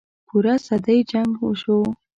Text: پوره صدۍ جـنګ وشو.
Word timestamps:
پوره 0.27 0.53
صدۍ 0.67 0.99
جـنګ 1.11 1.31
وشو. 1.45 1.79